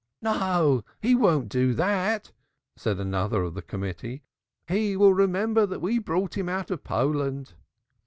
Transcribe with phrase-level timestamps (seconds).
[0.19, 2.31] "No, he won't do that,"
[2.75, 4.23] said another of the Committee.
[4.67, 7.53] "He will remember that we brought him out of Poland."